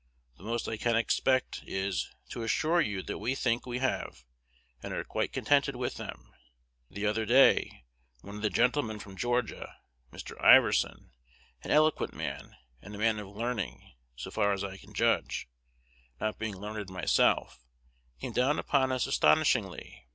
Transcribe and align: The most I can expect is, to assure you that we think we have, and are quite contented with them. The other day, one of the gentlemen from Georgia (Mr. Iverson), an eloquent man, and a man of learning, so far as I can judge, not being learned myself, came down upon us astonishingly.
The 0.37 0.43
most 0.43 0.67
I 0.67 0.77
can 0.77 0.95
expect 0.95 1.61
is, 1.63 2.09
to 2.29 2.41
assure 2.41 2.81
you 2.81 3.03
that 3.03 3.19
we 3.19 3.35
think 3.35 3.67
we 3.67 3.77
have, 3.77 4.23
and 4.81 4.95
are 4.95 5.03
quite 5.03 5.31
contented 5.31 5.75
with 5.75 5.97
them. 5.97 6.33
The 6.89 7.05
other 7.05 7.23
day, 7.23 7.85
one 8.21 8.37
of 8.37 8.41
the 8.41 8.49
gentlemen 8.49 8.97
from 8.97 9.15
Georgia 9.15 9.77
(Mr. 10.11 10.43
Iverson), 10.43 11.11
an 11.61 11.69
eloquent 11.69 12.15
man, 12.15 12.55
and 12.81 12.95
a 12.95 12.97
man 12.97 13.19
of 13.19 13.27
learning, 13.27 13.93
so 14.15 14.31
far 14.31 14.53
as 14.53 14.63
I 14.63 14.77
can 14.77 14.95
judge, 14.95 15.47
not 16.19 16.39
being 16.39 16.55
learned 16.55 16.89
myself, 16.89 17.59
came 18.19 18.31
down 18.31 18.57
upon 18.57 18.91
us 18.91 19.05
astonishingly. 19.05 20.07